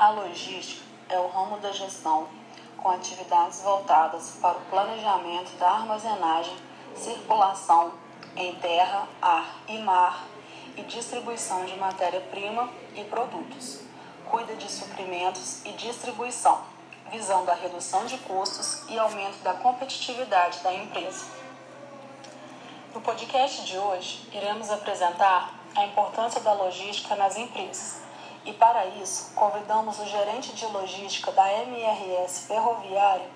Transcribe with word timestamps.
A 0.00 0.08
logística 0.08 0.80
é 1.10 1.18
o 1.18 1.28
ramo 1.28 1.58
da 1.58 1.72
gestão 1.72 2.26
com 2.78 2.88
atividades 2.88 3.60
voltadas 3.60 4.38
para 4.40 4.56
o 4.56 4.64
planejamento 4.70 5.54
da 5.58 5.72
armazenagem, 5.72 6.56
circulação 6.96 7.92
em 8.34 8.54
terra, 8.54 9.06
ar 9.20 9.56
e 9.68 9.76
mar 9.76 10.24
e 10.74 10.82
distribuição 10.84 11.66
de 11.66 11.76
matéria-prima 11.76 12.70
e 12.94 13.04
produtos. 13.04 13.82
Cuida 14.30 14.56
de 14.56 14.72
suprimentos 14.72 15.62
e 15.66 15.72
distribuição, 15.72 16.62
visando 17.10 17.50
a 17.50 17.54
redução 17.54 18.06
de 18.06 18.16
custos 18.20 18.88
e 18.88 18.98
aumento 18.98 19.42
da 19.42 19.52
competitividade 19.52 20.60
da 20.60 20.72
empresa. 20.72 21.26
No 22.94 23.02
podcast 23.02 23.66
de 23.66 23.76
hoje, 23.76 24.26
iremos 24.32 24.70
apresentar 24.70 25.52
a 25.76 25.84
importância 25.84 26.40
da 26.40 26.54
logística 26.54 27.14
nas 27.16 27.36
empresas 27.36 28.08
e 28.44 28.52
para 28.52 28.86
isso, 28.86 29.32
convidamos 29.34 29.98
o 29.98 30.06
gerente 30.06 30.54
de 30.54 30.64
logística 30.66 31.30
da 31.32 31.52
MRS 31.64 32.46
Ferroviária, 32.46 33.28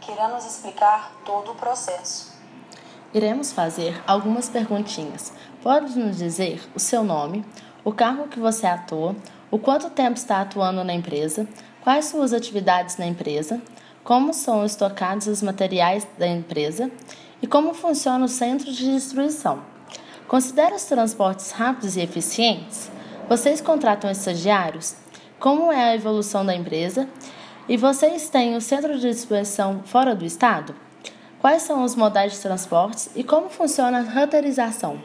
que 0.00 0.12
irá 0.12 0.28
nos 0.28 0.44
explicar 0.44 1.12
todo 1.24 1.52
o 1.52 1.54
processo. 1.54 2.32
Iremos 3.12 3.52
fazer 3.52 4.02
algumas 4.06 4.48
perguntinhas. 4.48 5.32
Pode 5.62 5.98
nos 5.98 6.16
dizer 6.16 6.62
o 6.74 6.80
seu 6.80 7.04
nome, 7.04 7.44
o 7.84 7.92
cargo 7.92 8.28
que 8.28 8.40
você 8.40 8.66
atua, 8.66 9.14
o 9.50 9.58
quanto 9.58 9.90
tempo 9.90 10.16
está 10.16 10.40
atuando 10.40 10.82
na 10.82 10.94
empresa, 10.94 11.46
quais 11.82 12.06
suas 12.06 12.32
atividades 12.32 12.96
na 12.96 13.06
empresa, 13.06 13.60
como 14.04 14.32
são 14.32 14.64
estocados 14.64 15.26
os 15.26 15.42
materiais 15.42 16.06
da 16.16 16.26
empresa 16.26 16.90
e 17.40 17.46
como 17.46 17.74
funciona 17.74 18.24
o 18.24 18.28
centro 18.28 18.72
de 18.72 18.92
distribuição. 18.92 19.62
Considera 20.26 20.74
os 20.74 20.84
transportes 20.84 21.50
rápidos 21.50 21.96
e 21.96 22.00
eficientes? 22.00 22.90
Vocês 23.32 23.62
contratam 23.62 24.10
estagiários? 24.10 24.94
Como 25.40 25.72
é 25.72 25.84
a 25.84 25.94
evolução 25.94 26.44
da 26.44 26.54
empresa? 26.54 27.08
E 27.66 27.78
vocês 27.78 28.28
têm 28.28 28.54
o 28.54 28.60
centro 28.60 28.94
de 28.98 29.08
distribuição 29.08 29.80
fora 29.86 30.14
do 30.14 30.22
estado? 30.22 30.74
Quais 31.40 31.62
são 31.62 31.82
os 31.82 31.96
modais 31.96 32.34
de 32.34 32.40
transportes 32.40 33.08
e 33.16 33.24
como 33.24 33.48
funciona 33.48 34.00
a 34.00 34.20
roteirização? 34.20 35.00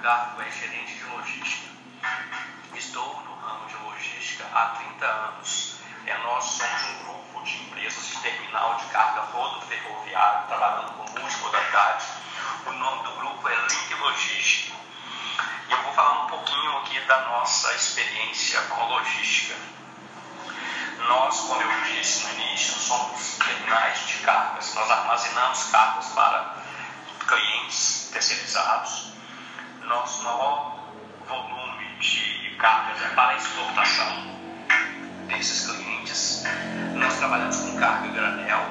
Cargo 0.00 0.40
é 0.42 0.50
gerente 0.50 0.94
de 0.94 1.04
logística. 1.04 1.68
Estou 2.74 3.22
no 3.22 3.34
ramo 3.36 3.66
de 3.66 3.76
logística 3.76 4.44
há 4.52 4.66
30 4.66 5.04
anos. 5.04 5.76
É, 6.06 6.16
nós 6.18 6.44
somos 6.44 6.82
um 6.84 7.04
grupo 7.04 7.42
de 7.44 7.56
empresas 7.62 8.06
de 8.06 8.16
terminal 8.18 8.76
de 8.76 8.86
carga 8.86 9.20
rodoferroviário, 9.22 10.46
trabalhando 10.46 10.92
com 10.92 11.20
multimodalidade. 11.20 12.04
O 12.66 12.72
nome 12.72 13.02
do 13.02 13.12
grupo 13.16 13.48
é 13.48 13.56
Link 13.56 13.94
Logística. 13.94 14.76
E 15.68 15.72
eu 15.72 15.82
vou 15.82 15.92
falar 15.92 16.24
um 16.24 16.28
pouquinho 16.28 16.78
aqui 16.78 17.00
da 17.00 17.20
nossa 17.22 17.74
experiência 17.74 18.60
com 18.62 18.84
logística. 18.84 19.56
Nós, 21.08 21.40
como 21.40 21.60
eu 21.60 21.84
disse 21.84 22.26
no 22.26 22.34
início, 22.34 22.74
somos 22.74 23.38
terminais 23.38 24.06
de 24.06 24.14
cargas. 24.18 24.74
Nós 24.74 24.90
armazenamos 24.90 25.64
cargas 25.64 26.06
para 26.08 26.56
clientes 27.26 28.10
terceirizados. 28.12 29.17
Nosso 29.88 30.22
maior 30.22 30.76
volume 31.26 31.86
de 31.98 32.54
cargas 32.58 33.02
é 33.02 33.08
para 33.14 33.36
exportação 33.36 34.38
desses 35.28 35.66
clientes. 35.66 36.44
Nós 36.94 37.16
trabalhamos 37.16 37.56
com 37.56 37.74
carga 37.78 38.08
granel, 38.08 38.66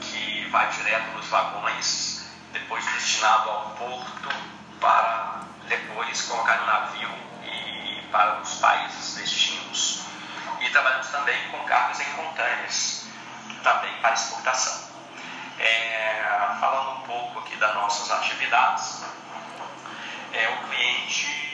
que 0.00 0.48
vai 0.50 0.68
direto 0.70 1.12
nos 1.12 1.26
vagões, 1.28 2.26
depois 2.52 2.84
destinado 2.84 3.48
ao 3.48 3.70
porto, 3.76 4.28
para 4.80 5.42
depois 5.68 6.22
colocar 6.22 6.56
no 6.56 6.66
navio 6.66 7.10
e 7.44 8.02
para 8.10 8.40
os 8.40 8.54
países 8.56 9.14
destinos. 9.14 10.02
E 10.58 10.68
trabalhamos 10.70 11.06
também 11.10 11.48
com 11.52 11.58
cargas 11.60 12.00
em 12.00 12.12
contêineres, 12.16 13.06
também 13.62 13.94
para 14.02 14.14
exportação. 14.14 14.90
É, 15.60 16.56
falando 16.58 16.98
um 16.98 17.02
pouco 17.02 17.38
aqui 17.38 17.54
das 17.54 17.72
nossas 17.72 18.10
atividades, 18.10 19.04
é, 20.32 20.48
o 20.48 20.68
cliente 20.68 21.50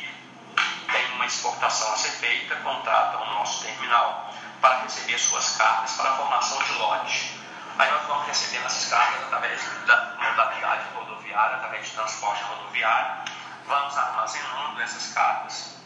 tem 0.90 1.12
uma 1.12 1.26
exportação 1.26 1.92
a 1.92 1.96
ser 1.96 2.10
feita, 2.10 2.56
contrata 2.56 3.18
o 3.18 3.26
nosso 3.34 3.64
terminal 3.64 4.32
para 4.60 4.82
receber 4.82 5.18
suas 5.18 5.56
cargas 5.56 5.92
para 5.92 6.10
a 6.10 6.16
formação 6.16 6.62
de 6.62 6.72
lote. 6.72 7.40
Aí 7.78 7.90
nós 7.90 8.06
vamos 8.06 8.26
recebendo 8.26 8.66
essas 8.66 8.88
cargas 8.88 9.24
através 9.24 9.60
da 9.86 10.16
modalidade 10.18 10.84
rodoviária, 10.94 11.56
através 11.56 11.86
de 11.86 11.92
transporte 11.92 12.42
rodoviário, 12.44 13.24
vamos 13.66 13.96
armazenando 13.96 14.80
essas 14.80 15.12
cargas 15.12 15.76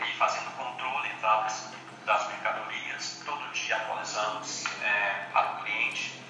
e 0.00 0.16
fazendo 0.16 0.50
controle 0.56 1.08
das, 1.20 1.72
das 2.04 2.28
mercadorias, 2.28 3.22
todo 3.24 3.52
dia 3.52 3.76
atualizamos 3.76 4.64
é, 4.82 5.28
para 5.32 5.52
o 5.52 5.62
cliente. 5.62 6.22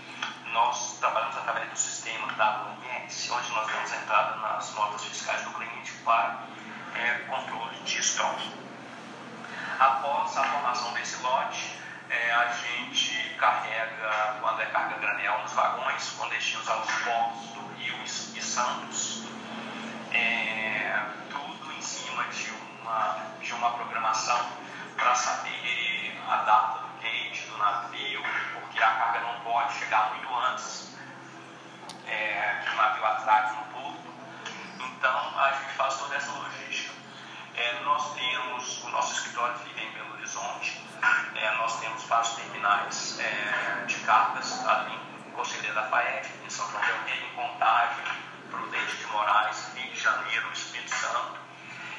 Nós 0.52 0.98
trabalhamos 0.98 1.36
através 1.36 1.68
do 1.70 1.76
sistema 1.76 2.26
WMS, 2.28 3.30
onde 3.30 3.50
nós 3.52 3.66
damos 3.66 3.92
entrada 3.92 4.36
nas 4.36 4.74
notas 4.74 5.04
fiscais 5.04 5.42
do 5.42 5.50
cliente 5.50 5.92
para 6.04 6.42
é, 6.94 7.14
controle 7.28 7.78
de 7.84 7.98
estoque. 7.98 8.50
Desse 10.94 11.22
lote, 11.22 11.78
é, 12.08 12.32
a 12.32 12.52
gente 12.52 13.34
carrega, 13.38 14.38
quando 14.40 14.60
é 14.60 14.66
carga 14.66 14.96
granel, 14.98 15.38
nos 15.42 15.52
vagões 15.52 16.08
com 16.10 16.28
destinos 16.28 16.68
aos 16.68 16.90
portos 17.02 17.50
do 17.50 17.66
Rio 17.74 17.94
e 18.04 18.42
Santos, 18.42 18.85
nós 41.66 41.80
temos 41.80 42.04
vários 42.04 42.30
terminais 42.36 43.18
é, 43.18 43.84
de 43.86 43.96
cargas 44.06 44.64
ali 44.68 44.94
em 45.26 45.30
Conselheiro 45.32 45.74
da 45.74 45.82
Faete, 45.88 46.30
em 46.46 46.48
São 46.48 46.64
João 46.70 46.80
del 46.80 46.94
Rei, 47.06 47.26
em 47.26 47.34
Contagem, 47.34 48.04
Prudente 48.48 48.96
de 48.96 49.06
Moraes, 49.06 49.72
Rio 49.74 49.90
de 49.90 49.98
Janeiro, 49.98 50.52
Espírito 50.52 50.94
Santo 50.94 51.40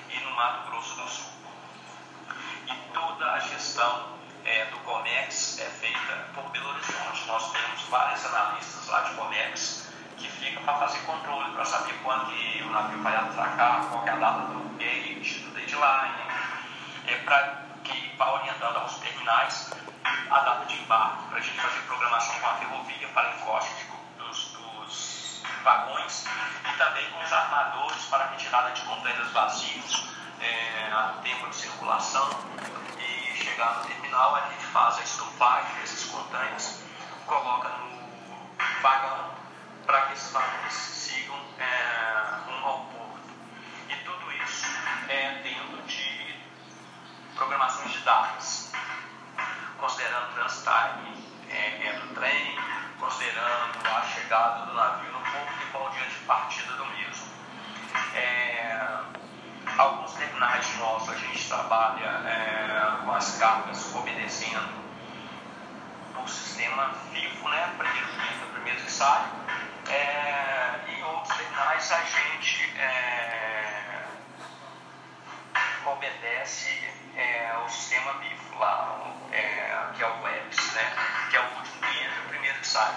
e 0.10 0.20
no 0.22 0.32
Mato 0.38 0.70
Grosso 0.70 0.96
do 0.96 1.10
Sul. 1.10 1.34
E 2.66 2.76
toda 2.94 3.30
a 3.30 3.40
gestão 3.40 4.14
é, 4.46 4.64
do 4.68 4.78
Comex 4.86 5.60
é 5.60 5.66
feita 5.66 6.28
por 6.34 6.44
Belo 6.52 6.70
Horizonte. 6.70 7.28
Nós 7.28 7.52
temos 7.52 7.82
vários 7.90 8.26
analistas 8.26 8.88
lá 8.88 9.02
de 9.02 9.16
Comex 9.16 9.92
que 10.16 10.30
ficam 10.30 10.64
para 10.64 10.78
fazer 10.78 11.00
controle, 11.00 11.52
para 11.52 11.66
saber 11.66 11.94
quando 12.06 12.28
que 12.28 12.64
o 12.64 12.70
navio 12.70 13.04
vai 13.04 13.18
atracar, 13.18 13.86
qual 13.90 14.08
é 14.08 14.12
a 14.12 14.16
data 14.16 14.42
do 14.44 14.78
gate, 14.78 15.42
do 15.42 15.52
deadline, 15.52 16.16
é 17.06 17.18
para 17.26 17.67
que 17.88 18.16
vá 18.18 18.34
orientando 18.34 18.78
aos 18.78 18.96
terminais 18.98 19.72
a 20.30 20.40
data 20.40 20.66
de 20.66 20.76
embarque, 20.82 21.28
para 21.30 21.38
a 21.38 21.42
gente 21.42 21.60
fazer 21.60 21.80
programação 21.82 22.40
com 22.40 22.48
a 22.48 22.54
ferrovia 22.56 23.08
para 23.10 23.36
encoste 23.36 23.86
dos, 24.18 24.52
dos 24.52 25.44
vagões 25.64 26.26
e 26.26 26.78
também 26.78 27.10
com 27.12 27.24
os 27.24 27.32
armadores 27.32 28.06
para 28.06 28.28
retirada 28.28 28.72
de 28.72 28.82
contêineres 28.82 29.32
vazios, 29.32 30.08
é, 30.42 30.92
a 30.92 31.20
tempo 31.24 31.50
de 31.50 31.56
circulação 31.56 32.30
e 33.00 33.36
chegar 33.38 33.80
no 33.80 33.86
terminal 33.86 34.36
a 34.36 34.42
gente 34.50 34.66
faz 34.66 34.98
a 34.98 35.04
estufagem 35.04 35.76
desses 35.82 36.06
contêineres, 36.06 36.84
coloca 37.26 37.70
no 37.70 38.82
vagão 38.82 39.32
para 39.86 40.02
que 40.08 40.14
esses 40.14 40.32
vagões 40.32 40.74
sigam 40.74 41.40
é, 41.60 42.46
rumo 42.46 42.68
ao 42.68 42.80
porto. 42.80 43.30
E 43.90 43.96
tudo 44.04 44.32
isso 44.44 44.66
é 45.08 45.42
programações 47.38 47.92
de 47.92 48.00
datas, 48.00 48.72
considerando 49.80 50.32
o 50.32 50.34
transit 50.34 50.68
é, 51.50 51.88
é, 51.88 52.00
do 52.00 52.14
trem, 52.16 52.60
considerando 53.00 53.88
a 53.88 54.02
chegada 54.02 54.66
do 54.66 54.74
navio 54.74 55.12
no 55.12 55.20
porto 55.20 55.54
e 55.62 55.72
qual 55.72 55.88
o 55.88 55.90
dia 55.92 56.06
de 56.06 56.16
partida 56.26 56.74
do 56.74 56.86
mesmo. 56.88 57.28
É, 58.16 59.00
alguns 59.78 60.14
terminais 60.14 60.78
nossos 60.80 61.10
a 61.10 61.16
gente 61.16 61.48
trabalha 61.48 62.06
é, 62.28 63.06
com 63.06 63.14
as 63.14 63.38
cargas 63.38 63.96
obedecendo 63.96 64.88
o 66.18 66.28
sistema 66.28 66.92
FIFO, 67.12 67.48
né? 67.50 67.76
Primeiro 67.78 68.08
que 68.08 68.34
entra, 68.34 68.48
primeiro 68.54 68.82
que 68.82 68.92
sai. 68.92 69.24
É, 69.90 70.80
em 70.90 71.04
outros 71.04 71.38
terminais 71.38 71.92
a 71.92 72.04
gente 72.04 72.78
é, 72.78 73.27
obedece 76.08 76.70
é, 77.16 77.54
o 77.66 77.70
sistema 77.70 78.14
BIFO 78.14 78.60
lá, 78.60 79.14
é, 79.32 79.92
que 79.96 80.04
é 80.04 80.08
o 80.08 80.22
WEBS, 80.24 80.74
né? 80.74 80.98
sai. 82.68 82.94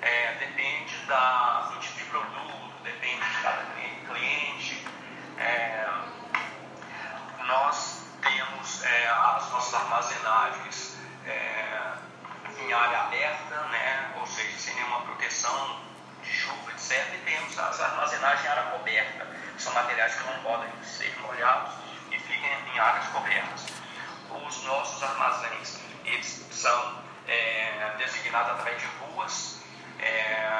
É, 0.00 0.34
depende 0.38 0.96
da, 1.06 1.70
do 1.72 1.80
tipo 1.80 1.98
de 1.98 2.04
produto, 2.04 2.82
depende 2.82 3.22
de 3.22 3.42
cada 3.42 3.64
cliente. 4.08 4.86
É, 5.38 5.86
nós 7.46 8.02
temos 8.22 8.82
é, 8.82 9.08
as 9.08 9.50
nossas 9.50 9.74
armazenagens 9.74 10.98
é, 11.26 11.92
em 12.58 12.72
área 12.72 13.00
aberta, 13.00 13.56
né, 13.68 14.12
ou 14.18 14.26
seja, 14.26 14.58
sem 14.58 14.74
nenhuma 14.74 15.02
proteção 15.02 15.80
de 16.22 16.32
chuva, 16.32 16.72
etc. 16.72 17.14
E 17.14 17.18
temos 17.18 17.58
as 17.58 17.80
armazenagens 17.80 18.44
em 18.44 18.48
área 18.48 18.70
coberta, 18.70 19.26
que 19.54 19.62
são 19.62 19.74
materiais 19.74 20.14
que 20.14 20.24
não 20.24 20.42
podem 20.42 20.70
ser 20.82 21.14
molhados 21.20 21.89
em 22.46 22.78
áreas 22.78 23.06
cobertas. 23.08 23.66
Os 24.30 24.64
nossos 24.64 25.02
armazéns, 25.02 25.80
eles 26.04 26.46
são 26.50 26.98
é, 27.26 27.94
designados 27.98 28.52
através 28.52 28.80
de 28.80 28.86
ruas, 28.86 29.60
é, 29.98 30.50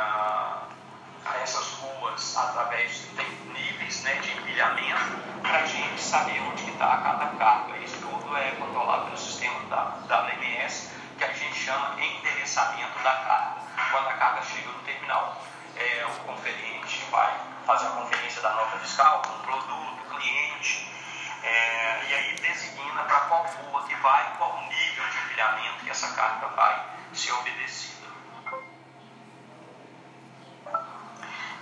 essas 1.43 1.69
ruas 1.75 2.37
através 2.37 3.07
tem 3.17 3.27
níveis 3.53 4.03
né, 4.03 4.15
de 4.17 4.31
empilhamento 4.33 5.19
para 5.43 5.59
a 5.59 5.67
gente 5.67 6.01
saber 6.01 6.41
onde 6.43 6.71
está 6.71 6.99
cada 6.99 7.27
carga. 7.39 7.77
Isso 7.79 7.97
tudo 7.99 8.37
é 8.37 8.51
controlado 8.53 9.07
pelo 9.07 9.17
sistema 9.17 9.61
da 9.67 10.21
WMS, 10.23 10.91
que 11.19 11.25
a 11.25 11.33
gente 11.33 11.55
chama 11.55 11.97
endereçamento 12.03 12.99
da 13.03 13.13
carga. 13.13 13.61
Quando 13.91 14.09
a 14.09 14.15
carga 14.15 14.43
chega 14.43 14.69
no 14.69 14.79
terminal, 14.81 15.43
é, 15.77 16.07
o 16.07 16.25
conferente 16.25 17.05
vai 17.11 17.39
fazer 17.67 17.87
a 17.87 17.91
conferência 17.91 18.43
da 18.43 18.51
nota 18.55 18.79
fiscal 18.79 19.23
com 19.23 19.35
o 19.35 19.39
produto, 19.41 20.11
cliente, 20.11 20.91
é, 21.43 22.05
e 22.09 22.15
aí 22.15 22.37
designa 22.37 23.03
para 23.05 23.20
qual 23.31 23.47
rua 23.47 23.87
que 23.87 23.95
vai, 23.95 24.35
qual 24.39 24.61
nível 24.69 25.09
de 25.09 25.19
empilhamento 25.19 25.85
que 25.85 25.91
essa 25.91 26.13
carga 26.17 26.49
vai 26.49 26.85
ser 27.13 27.31
obedecida. 27.35 28.09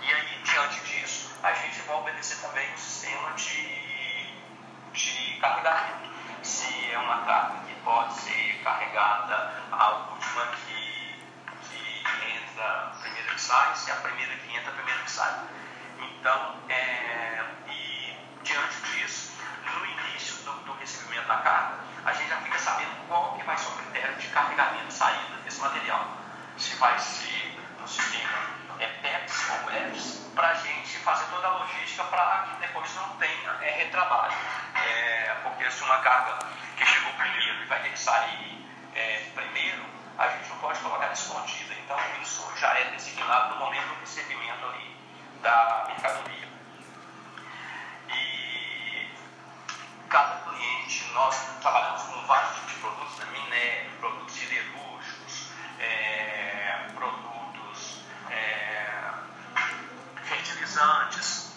E 0.01 0.11
aí, 0.11 0.41
diante 0.43 0.79
disso, 0.79 1.31
a 1.43 1.53
gente 1.53 1.79
vai 1.81 1.95
obedecer 1.97 2.37
também 2.41 2.73
o 2.73 2.77
sistema 2.77 3.33
de, 3.33 4.33
de 4.93 5.39
carregamento. 5.39 6.09
Se 6.41 6.91
é 6.91 6.97
uma 6.97 7.23
carga 7.25 7.59
que 7.67 7.75
pode 7.81 8.15
ser 8.15 8.63
carregada, 8.63 9.53
a 9.71 9.89
última 9.91 10.47
que, 10.47 11.23
que 11.69 12.31
entra, 12.31 12.65
a 12.65 12.99
primeira 12.99 13.35
que 13.35 13.41
sai, 13.41 13.75
se 13.75 13.91
é 13.91 13.93
a 13.93 13.97
primeira 13.97 14.35
que 14.37 14.57
entra, 14.57 14.71
a 14.71 14.73
primeira 14.73 15.03
que 15.03 15.11
sai. 15.11 15.47
Então, 15.99 16.55
é, 16.67 17.45
e 17.67 18.17
diante 18.41 18.81
disso, 18.81 19.33
no 19.77 19.85
início 19.85 20.37
do, 20.45 20.53
do 20.63 20.78
recebimento 20.89 21.27
da 21.27 21.37
carga, 21.37 21.79
a 22.05 22.13
gente 22.13 22.29
já 22.29 22.37
fica 22.37 22.57
sabendo 22.57 23.07
qual 23.07 23.33
que 23.35 23.43
vai 23.43 23.57
ser 23.57 23.67
o 23.69 23.71
critério 23.73 24.15
de 24.15 24.27
carregamento 24.27 24.91
saída 24.91 25.35
desse 25.43 25.59
material. 25.59 26.07
Se 26.57 26.75
vai 26.75 26.97
ser 26.97 27.59
no 27.79 27.87
sistema 27.87 28.49
é, 28.79 28.87
PEPs 28.87 29.49
ou 29.49 29.65
WEBs, 29.67 30.31
para 30.33 30.49
a 30.49 30.53
gente 30.55 30.97
fazer 30.99 31.25
toda 31.25 31.47
a 31.47 31.57
logística 31.57 32.03
para 32.05 32.47
que 32.47 32.67
depois 32.67 32.95
não 32.95 33.09
tenha 33.17 33.51
é, 33.61 33.71
retrabalho. 33.83 34.33
É, 34.75 35.35
porque 35.43 35.69
se 35.69 35.83
uma 35.83 35.99
carga 35.99 36.39
que 36.75 36.85
chegou 36.85 37.13
primeiro 37.13 37.63
e 37.63 37.65
vai 37.65 37.81
ter 37.81 37.89
que 37.89 37.99
sair 37.99 38.65
é, 38.95 39.29
primeiro, 39.35 39.85
a 40.17 40.27
gente 40.29 40.49
não 40.49 40.57
pode 40.57 40.79
colocar 40.79 41.11
escondida. 41.11 41.73
Então 41.85 41.97
isso 42.21 42.51
já 42.57 42.73
é 42.73 42.85
designado 42.91 43.55
no 43.55 43.59
momento 43.59 43.87
do 43.87 43.99
recebimento 43.99 44.65
ali 44.65 44.95
da 45.41 45.85
mercadoria. 45.87 46.49
Cada 50.09 50.37
cliente, 50.41 51.05
nós 51.13 51.35
trabalhamos 51.61 52.01
com 52.01 52.25
vários 52.25 52.55
tipos 52.55 52.71
de 52.73 52.79
produtos, 52.79 53.19
né? 53.19 53.25
minério, 53.31 53.91
produtos 53.99 54.33
siderúrgicos, 54.35 55.51
é, 55.79 56.87
produtos 56.95 58.01
é, 58.31 59.11
fertilizantes. 60.23 61.55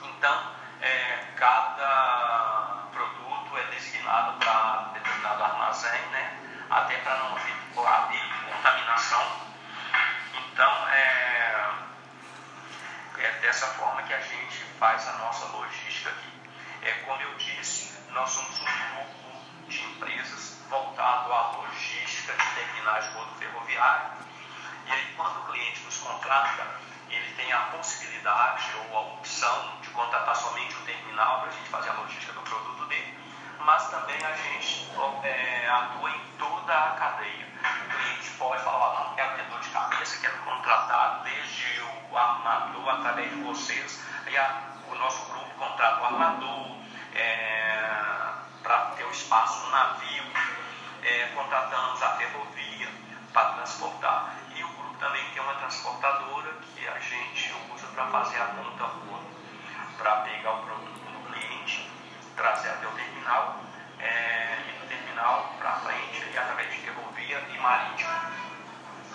Então, 0.00 0.52
é, 0.80 1.32
cada 1.36 2.86
produto 2.92 3.58
é 3.58 3.64
designado 3.74 4.38
para 4.38 4.90
determinado 4.94 5.42
armazém, 5.42 6.00
né? 6.12 6.38
até 6.70 6.96
para 6.98 7.16
não 7.18 7.36
haver 7.84 8.22
contaminação. 8.48 9.26
Então, 10.34 10.88
é, 10.88 11.70
é 13.18 13.30
dessa 13.40 13.66
forma 13.66 14.02
que 14.04 14.14
a 14.14 14.20
gente 14.20 14.64
faz 14.78 15.08
a 15.08 15.12
nossa 15.14 15.46
logística 15.46 16.10
aqui. 16.10 16.41
É, 16.82 16.90
como 17.06 17.22
eu 17.22 17.34
disse, 17.36 17.96
nós 18.10 18.28
somos 18.28 18.60
um 18.60 18.64
grupo 18.64 19.68
de 19.68 19.80
empresas 19.84 20.58
voltado 20.68 21.32
à 21.32 21.52
logística 21.52 22.32
de 22.32 22.54
terminais 22.56 23.04
de 23.04 23.10
rodo 23.14 23.32
ferroviário. 23.36 24.10
E 24.86 24.90
aí, 24.90 25.14
quando 25.16 25.38
o 25.38 25.52
cliente 25.52 25.80
nos 25.82 25.98
contrata, 25.98 26.66
ele 27.08 27.34
tem 27.34 27.52
a 27.52 27.58
possibilidade 27.70 28.64
ou 28.90 28.96
a 28.96 29.00
opção 29.14 29.78
de 29.80 29.90
contratar 29.90 30.34
somente 30.34 30.74
o 30.74 30.80
terminal 30.80 31.42
para 31.42 31.50
a 31.50 31.52
gente 31.52 31.68
fazer 31.68 31.90
a 31.90 31.92
logística 31.92 32.32
do 32.32 32.40
produto 32.40 32.84
dele, 32.86 33.16
mas 33.60 33.88
também 33.88 34.16
a 34.24 34.34
gente 34.34 34.90
é, 35.22 35.68
atua 35.68 36.10
em 36.10 36.20
toda 36.36 36.74
a 36.76 36.90
cadeia. 36.96 37.46
O 37.62 37.94
cliente 37.94 38.30
pode 38.38 38.60
falar, 38.64 39.04
não 39.04 39.14
quero 39.14 39.36
ter 39.36 39.44
dor 39.44 39.60
de 39.60 39.68
cabeça, 39.70 40.20
quero 40.20 40.36
contratar 40.38 41.22
desde 41.22 41.80
o 42.10 42.18
armador 42.18 42.88
através 42.88 43.30
de 43.30 43.36
vocês, 43.42 44.04
e 44.26 44.36
a, 44.36 44.62
o 44.90 44.94
nosso 44.96 45.30
grupo 45.30 45.48
contrata 45.54 46.02
o 46.02 46.06
armador 46.06 46.41
transportar. 53.72 54.36
E 54.54 54.62
o 54.62 54.68
grupo 54.68 54.94
também 54.98 55.24
tem 55.32 55.42
uma 55.42 55.54
transportadora 55.54 56.52
que 56.60 56.86
a 56.86 56.98
gente 56.98 57.54
usa 57.74 57.86
para 57.88 58.06
fazer 58.06 58.40
a 58.40 58.46
ponta 58.46 58.84
rua, 58.84 59.20
para 59.96 60.16
pegar 60.22 60.52
o 60.52 60.62
produto 60.62 61.00
do 61.00 61.32
cliente, 61.32 61.90
trazer 62.36 62.68
até 62.68 62.86
o 62.86 62.90
terminal, 62.90 63.56
é, 63.98 64.58
e 64.68 64.80
do 64.80 64.88
terminal 64.88 65.54
para 65.58 65.72
frente 65.76 66.30
e 66.32 66.38
através 66.38 66.70
de 66.70 66.80
ferrovia 66.80 67.38
e 67.52 67.58
marítimo. 67.58 68.10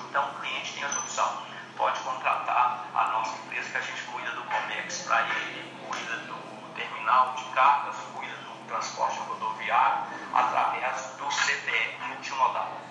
Então 0.09 0.30
o 0.30 0.39
cliente 0.39 0.74
tem 0.74 0.83
essa 0.83 1.00
opção. 1.00 1.45
Pode 1.75 2.00
contratar 2.00 2.86
a 2.95 3.07
nossa 3.09 3.38
empresa 3.38 3.69
que 3.69 3.77
a 3.77 3.81
gente 3.81 4.01
cuida 4.04 4.31
do 4.31 4.44
COMEX 4.44 5.04
para 5.04 5.21
ele, 5.21 5.86
cuida 5.88 6.18
do 6.25 6.74
terminal 6.74 7.36
de 7.36 7.44
cargas, 7.54 7.95
cuida 8.15 8.33
do 8.33 8.68
transporte 8.68 9.19
rodoviário 9.19 10.07
através 10.33 11.15
do 11.18 11.27
CTE 11.27 11.98
multimodal. 12.07 12.88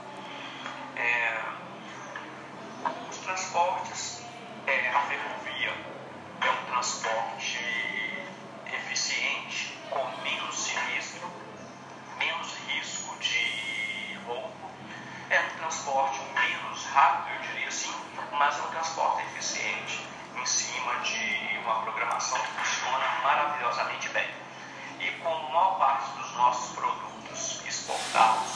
É, 0.97 1.43
os 3.11 3.19
transportes, 3.19 4.23
é, 4.67 4.89
a 4.89 5.01
ferrovia 5.03 5.75
é 6.41 6.51
um 6.51 6.65
transporte 6.73 7.61
eficiente, 8.73 9.79
com 9.91 10.03
menos 10.23 10.59
sinistro, 10.59 11.31
menos 12.17 12.55
risco 12.67 13.15
de 13.19 14.19
roubo, 14.27 14.71
é 15.29 15.39
um 15.39 15.59
transporte 15.59 16.19
menos 16.33 16.87
rápido, 16.87 17.35
eu 17.35 17.43
diria 17.43 17.69
assim, 17.69 17.95
mas 18.33 18.59
é 18.59 18.63
um 18.63 18.71
transporte 18.71 19.23
eficiente 19.27 20.01
em 20.35 20.47
cima 20.47 20.95
de 21.01 21.59
uma 21.59 21.83
programação 21.83 22.41
que 22.41 22.49
funciona 22.53 23.07
maravilhosamente 23.23 24.09
bem. 24.09 24.31
E 25.01 25.11
como 25.23 25.47
a 25.47 25.51
maior 25.51 25.79
parte 25.79 26.11
dos 26.13 26.33
nossos 26.37 26.75
produtos 26.75 27.61
exportados 27.67 28.56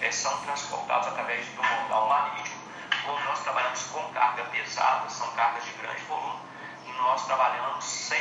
é, 0.00 0.10
são 0.12 0.36
transportados 0.42 1.08
através 1.08 1.46
do 1.48 1.62
modal 1.62 2.08
marítimo, 2.08 2.58
como 3.04 3.24
nós 3.24 3.40
trabalhamos 3.40 3.82
com 3.84 4.12
carga 4.12 4.44
pesada, 4.44 5.08
são 5.08 5.30
cargas 5.32 5.64
de 5.64 5.72
grande 5.72 6.02
volume, 6.02 6.40
nós 6.98 7.24
trabalhamos 7.26 7.84
100% 7.84 8.18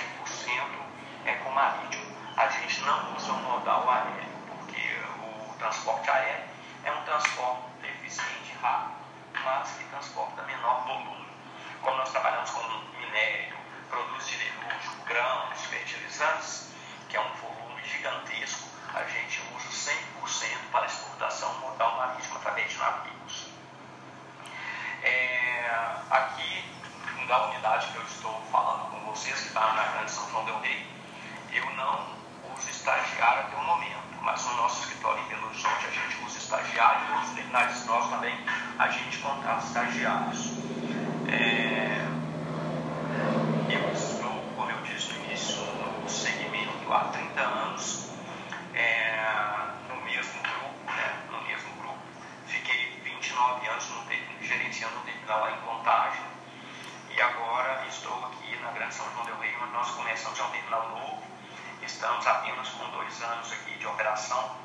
é, 1.26 1.34
com 1.36 1.50
marítimo. 1.52 2.06
A 2.38 2.48
gente 2.48 2.82
não 2.82 3.16
usa 3.16 3.32
o 3.32 3.38
modal 3.38 3.90
aéreo, 3.90 4.30
porque 4.48 5.02
o 5.20 5.54
transporte 5.58 6.10
aéreo 6.10 6.46
é 6.84 6.92
um 6.92 7.02
transporte 7.04 7.64
eficiente 7.84 8.52
e 8.52 8.62
rápido, 8.62 8.96
mas 9.44 9.72
que 9.72 9.84
transporta 9.86 10.44
menor 10.44 10.86
volume. 10.86 11.28
Como 11.82 11.98
nós 11.98 12.12
trabalhamos 12.12 12.50
com 12.52 12.62
minério, 13.00 13.58
produtos 13.90 14.26
siderúrgicos, 14.26 15.06
grãos, 15.06 15.66
fertilizantes, 15.66 16.72
que 17.10 17.18
é 17.18 17.22
um 17.22 17.34
volume 17.34 17.84
gigantesco, 17.84 18.68
a 18.94 19.04
gente 19.04 19.42
usa 19.56 19.92
100% 20.22 20.72
para 20.72 20.86
exportação 20.86 21.47
modal 21.78 21.96
marítimo 21.98 22.38
através 22.38 22.72
de 22.72 22.78
navios. 22.80 23.48
É, 25.04 25.70
aqui, 26.10 26.66
da 27.28 27.46
unidade 27.48 27.88
que 27.92 27.98
eu 27.98 28.04
estou 28.04 28.42
falando 28.52 28.90
com 28.90 29.00
vocês, 29.12 29.40
que 29.40 29.48
está 29.48 29.74
na 29.74 29.84
Grande 29.84 30.10
São 30.10 30.28
João 30.32 30.46
Del 30.46 30.60
Rey, 30.60 30.88
eu 31.52 31.66
não 31.76 32.08
uso 32.56 32.70
estagiário 32.70 33.42
até 33.42 33.56
o 33.58 33.64
momento, 33.64 34.02
mas 34.22 34.44
no 34.46 34.56
nosso 34.56 34.82
escritório 34.82 35.22
em 35.24 35.28
Belo 35.28 35.48
Horizonte 35.48 35.86
a 35.86 35.92
gente 35.92 36.26
usa 36.26 36.38
estagiário, 36.40 37.16
nos 37.16 37.30
terminais 37.30 37.86
nós 37.86 38.10
também 38.10 38.36
a 38.80 38.88
gente 38.90 39.18
contrata 39.20 39.66
estagiários. 39.66 40.54
É, 41.30 42.08
eu 43.70 43.94
estou, 43.94 44.42
como 44.56 44.72
eu 44.72 44.82
disse 44.82 45.14
no 45.14 45.26
início, 45.26 45.62
no 46.02 46.10
segmento 46.10 46.92
há 46.92 47.04
30 47.06 47.42
anos, 47.42 48.10
é, 48.74 49.08
no 49.90 50.02
mesmo 50.02 50.42
grupo, 50.42 50.92
né, 50.92 51.20
no 51.32 51.42
mesmo 51.42 51.72
grupo, 51.82 52.00
fiquei 52.48 53.02
29 53.04 53.18
29 53.38 53.68
anos 53.68 53.90
no, 53.90 54.46
gerenciando 54.46 54.98
o 54.98 55.02
terminal 55.02 55.42
lá 55.42 55.52
em 55.52 55.62
Contagem. 55.62 56.22
E 57.16 57.22
agora 57.22 57.86
estou 57.88 58.26
aqui 58.26 58.58
na 58.62 58.72
Grande 58.72 58.94
São 58.94 59.06
João 59.14 59.26
del 59.26 59.38
Rei, 59.40 59.56
começamos 60.18 60.40
um 60.40 60.50
terminal 60.50 60.90
novo. 60.90 61.24
Estamos 61.84 62.26
apenas 62.26 62.70
com 62.70 62.90
dois 62.90 63.22
anos 63.22 63.52
aqui 63.52 63.78
de 63.78 63.86
operação 63.86 64.56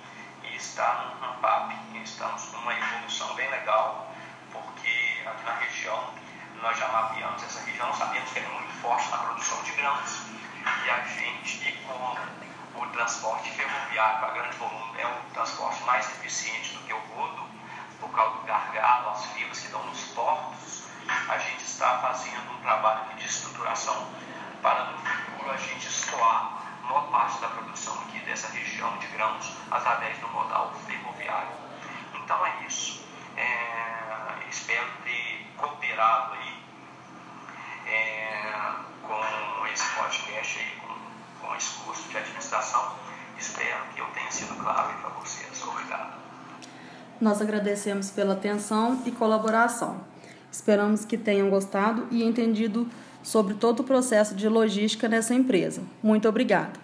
e 0.43 0.57
está 0.57 0.95
no 1.05 1.21
ramp-up. 1.21 1.77
Estamos 2.03 2.47
com 2.47 2.57
uma 2.57 2.73
evolução 2.73 3.35
bem 3.35 3.51
legal, 3.51 4.11
porque 4.51 5.23
aqui 5.27 5.45
na 5.45 5.55
região 5.57 6.15
nós 6.63 6.79
já 6.79 6.89
mapeamos 6.89 7.43
essa 7.43 7.61
região, 7.67 7.93
sabemos 7.93 8.31
que 8.31 8.39
é 8.39 8.49
muito 8.49 8.73
forte 8.81 9.11
na 9.11 9.19
produção 9.19 9.63
de 9.63 9.73
grãos 9.73 10.23
e 10.87 10.91
a 10.91 11.01
gente, 11.05 11.73
com 11.87 12.81
o 12.81 12.87
transporte 12.87 13.51
ferroviário 13.51 14.21
para 14.21 14.33
grande 14.33 14.57
volume, 14.57 15.01
é 15.01 15.07
o 15.07 15.35
transporte 15.35 15.83
mais 15.83 16.09
eficiente 16.13 16.73
do 16.73 16.81
que 16.85 16.95
o 16.95 16.99
rodo, 17.15 17.45
por 18.01 18.11
causa 18.13 18.39
do 18.39 18.47
gargalo, 18.47 19.11
as 19.11 19.27
filas 19.27 19.59
que 19.61 19.69
dão 19.69 19.85
nos 19.85 20.01
portos, 20.15 20.85
a 21.29 21.37
gente 21.37 21.63
está 21.63 21.99
fazendo 21.99 22.53
um 22.53 22.63
trabalho 22.63 23.15
de 23.17 23.27
estruturação 23.27 24.09
para 24.63 24.85
no 24.85 25.32
a 25.51 25.57
gente 25.57 25.87
escoar 25.87 26.63
maior 26.93 27.11
parte 27.11 27.41
da 27.41 27.49
produção 27.49 27.95
aqui 28.03 28.19
dessa 28.21 28.49
região 28.49 28.97
de 28.99 29.07
grãos 29.09 29.57
através 29.71 30.19
do 30.19 30.29
modal 30.29 30.73
ferroviário. 30.87 31.53
Então 32.15 32.47
é 32.47 32.67
isso. 32.67 33.03
É, 33.37 34.49
espero 34.51 34.87
ter 35.05 35.47
cooperado 35.57 36.35
aí 36.35 36.63
é, 37.87 38.75
com 39.03 39.67
esse 39.73 39.89
podcast 39.95 40.59
aí, 40.59 40.81
com, 40.81 41.47
com 41.47 41.57
esse 41.57 41.79
curso 41.79 42.09
de 42.09 42.17
administração. 42.19 42.95
Espero 43.39 43.85
que 43.95 44.01
eu 44.01 44.07
tenha 44.09 44.31
sido 44.31 44.55
claro 44.63 44.93
para 45.01 45.11
vocês. 45.11 45.63
Obrigado. 45.67 46.13
Nós 47.21 47.41
agradecemos 47.41 48.11
pela 48.11 48.35
atenção 48.35 49.03
e 49.07 49.11
colaboração. 49.13 50.05
Esperamos 50.51 51.05
que 51.07 51.17
tenham 51.17 51.49
gostado 51.49 52.07
e 52.11 52.23
entendido 52.23 52.87
sobre 53.23 53.55
todo 53.55 53.81
o 53.81 53.85
processo 53.85 54.35
de 54.35 54.49
logística 54.49 55.09
nessa 55.09 55.35
empresa. 55.35 55.83
Muito 56.03 56.29
obrigada. 56.29 56.82